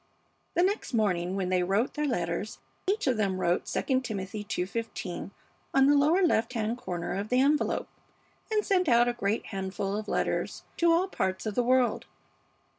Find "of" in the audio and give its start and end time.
3.05-3.17, 7.13-7.29, 9.95-10.07, 11.45-11.53